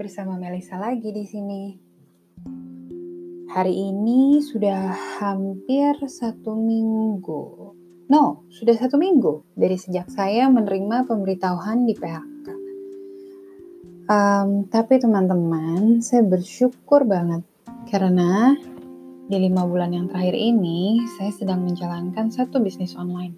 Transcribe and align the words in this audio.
bersama 0.00 0.40
Melisa 0.40 0.80
lagi 0.80 1.12
di 1.12 1.28
sini. 1.28 1.76
Hari 3.52 3.74
ini 3.92 4.40
sudah 4.40 4.96
hampir 5.20 5.92
satu 6.08 6.56
minggu. 6.56 7.42
No, 8.08 8.48
sudah 8.48 8.80
satu 8.80 8.96
minggu 8.96 9.44
dari 9.52 9.76
sejak 9.76 10.08
saya 10.08 10.48
menerima 10.48 11.04
pemberitahuan 11.04 11.84
di 11.84 11.92
PHK. 11.92 12.46
Um, 14.08 14.64
tapi 14.72 14.96
teman-teman, 14.96 16.00
saya 16.00 16.24
bersyukur 16.24 17.04
banget 17.04 17.44
karena 17.92 18.56
di 19.28 19.36
lima 19.36 19.68
bulan 19.68 19.92
yang 19.92 20.08
terakhir 20.08 20.32
ini 20.32 21.04
saya 21.20 21.28
sedang 21.36 21.60
menjalankan 21.68 22.32
satu 22.32 22.56
bisnis 22.64 22.96
online. 22.96 23.36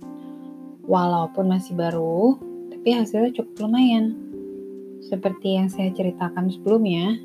Walaupun 0.86 1.42
masih 1.50 1.74
baru, 1.74 2.38
tapi 2.70 2.94
hasilnya 2.94 3.34
cukup 3.34 3.66
lumayan 3.66 4.21
seperti 5.02 5.58
yang 5.58 5.66
saya 5.66 5.90
ceritakan 5.90 6.46
sebelumnya, 6.52 7.18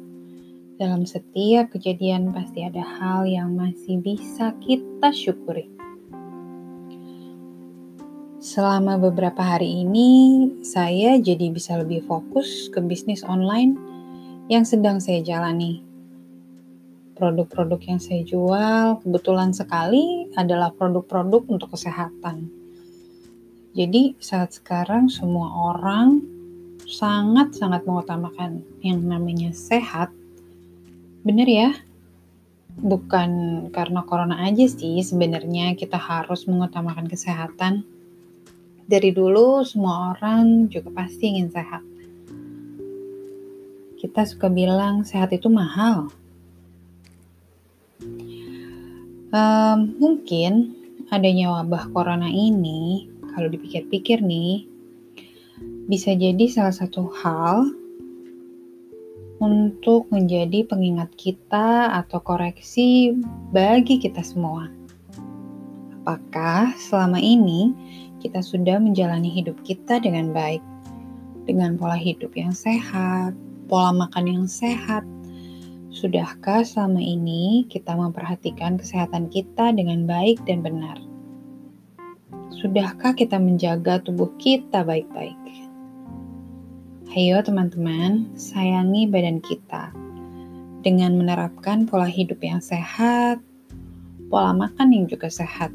dalam 0.77 1.05
setiap 1.09 1.73
kejadian 1.73 2.33
pasti 2.33 2.61
ada 2.61 2.81
hal 2.81 3.25
yang 3.25 3.57
masih 3.57 3.97
bisa 4.01 4.53
kita 4.61 5.09
syukuri. 5.09 5.69
Selama 8.37 9.01
beberapa 9.01 9.41
hari 9.41 9.81
ini, 9.81 10.09
saya 10.61 11.17
jadi 11.17 11.49
bisa 11.49 11.81
lebih 11.81 12.05
fokus 12.05 12.69
ke 12.69 12.77
bisnis 12.79 13.25
online 13.25 13.73
yang 14.47 14.61
sedang 14.61 15.01
saya 15.01 15.25
jalani. 15.25 15.81
Produk-produk 17.17 17.81
yang 17.81 17.97
saya 17.97 18.21
jual 18.21 19.01
kebetulan 19.01 19.49
sekali 19.57 20.29
adalah 20.37 20.69
produk-produk 20.69 21.49
untuk 21.49 21.73
kesehatan. 21.73 22.53
Jadi, 23.73 24.13
saat 24.21 24.53
sekarang 24.53 25.09
semua 25.09 25.73
orang 25.73 26.36
sangat-sangat 26.85 27.87
mengutamakan 27.87 28.61
yang 28.85 29.01
namanya 29.01 29.55
sehat. 29.55 30.13
Bener 31.25 31.47
ya? 31.49 31.69
Bukan 32.77 33.29
karena 33.73 34.05
corona 34.05 34.45
aja 34.45 34.69
sih 34.69 35.01
sebenarnya 35.01 35.73
kita 35.73 35.97
harus 35.97 36.45
mengutamakan 36.45 37.09
kesehatan. 37.09 37.81
Dari 38.87 39.09
dulu 39.09 39.65
semua 39.65 40.13
orang 40.13 40.69
juga 40.69 40.93
pasti 40.93 41.33
ingin 41.33 41.49
sehat. 41.49 41.83
Kita 43.97 44.21
suka 44.29 44.47
bilang 44.47 45.01
sehat 45.01 45.33
itu 45.33 45.49
mahal. 45.49 46.13
Um, 49.33 49.79
mungkin 49.99 50.77
adanya 51.11 51.51
wabah 51.59 51.91
corona 51.91 52.29
ini, 52.31 53.09
kalau 53.35 53.51
dipikir-pikir 53.51 54.23
nih, 54.23 54.76
bisa 55.87 56.11
jadi 56.11 56.51
salah 56.51 56.75
satu 56.75 57.07
hal 57.23 57.71
untuk 59.39 60.11
menjadi 60.11 60.67
pengingat 60.67 61.07
kita 61.15 61.95
atau 61.95 62.19
koreksi 62.19 63.15
bagi 63.55 63.95
kita 63.95 64.19
semua. 64.19 64.67
Apakah 66.03 66.75
selama 66.75 67.23
ini 67.23 67.71
kita 68.19 68.43
sudah 68.43 68.83
menjalani 68.83 69.31
hidup 69.31 69.55
kita 69.63 70.03
dengan 70.03 70.35
baik, 70.35 70.63
dengan 71.47 71.79
pola 71.79 71.95
hidup 71.95 72.35
yang 72.35 72.51
sehat, 72.51 73.31
pola 73.71 73.95
makan 73.95 74.27
yang 74.27 74.47
sehat? 74.47 75.07
Sudahkah 75.87 76.67
selama 76.67 76.99
ini 76.99 77.63
kita 77.71 77.95
memperhatikan 77.95 78.75
kesehatan 78.75 79.31
kita 79.31 79.71
dengan 79.71 80.03
baik 80.03 80.43
dan 80.43 80.59
benar? 80.59 80.99
Sudahkah 82.59 83.15
kita 83.15 83.39
menjaga 83.39 84.01
tubuh 84.01 84.33
kita 84.41 84.83
baik-baik? 84.83 85.66
Ayo 87.17 87.41
teman-teman, 87.41 88.29
sayangi 88.37 89.09
badan 89.09 89.41
kita 89.41 89.89
dengan 90.85 91.17
menerapkan 91.17 91.89
pola 91.89 92.05
hidup 92.05 92.37
yang 92.45 92.61
sehat, 92.61 93.41
pola 94.29 94.53
makan 94.53 94.93
yang 94.93 95.09
juga 95.09 95.25
sehat. 95.25 95.73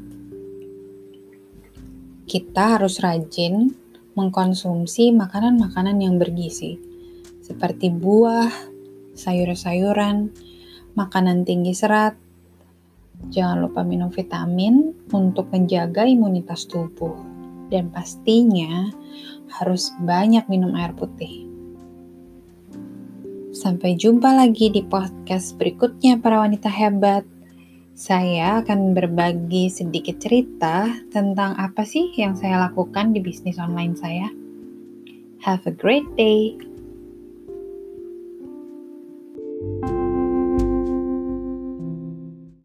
Kita 2.31 2.79
harus 2.79 3.03
rajin 3.03 3.75
mengkonsumsi 4.15 5.11
makanan-makanan 5.11 5.99
yang 5.99 6.15
bergizi, 6.15 6.79
seperti 7.43 7.91
buah, 7.91 8.47
sayur-sayuran, 9.11 10.31
makanan 10.95 11.43
tinggi 11.43 11.75
serat. 11.75 12.15
Jangan 13.35 13.67
lupa 13.67 13.83
minum 13.83 14.07
vitamin 14.07 14.95
untuk 15.11 15.51
menjaga 15.51 16.07
imunitas 16.07 16.63
tubuh, 16.71 17.19
dan 17.67 17.91
pastinya 17.91 18.95
harus 19.61 19.93
banyak 20.01 20.45
minum 20.49 20.73
air 20.73 20.91
putih. 20.97 21.45
Sampai 23.53 23.93
jumpa 23.93 24.33
lagi 24.33 24.73
di 24.73 24.81
podcast 24.81 25.53
berikutnya 25.61 26.17
para 26.17 26.41
wanita 26.41 26.73
hebat. 26.73 27.21
Saya 27.93 28.65
akan 28.65 28.97
berbagi 28.97 29.69
sedikit 29.69 30.17
cerita 30.17 30.89
tentang 31.13 31.53
apa 31.61 31.85
sih 31.85 32.09
yang 32.17 32.33
saya 32.33 32.57
lakukan 32.65 33.13
di 33.13 33.21
bisnis 33.21 33.61
online 33.61 33.93
saya. 33.93 34.25
Have 35.45 35.69
a 35.69 35.73
great 35.75 36.09
day. 36.17 36.57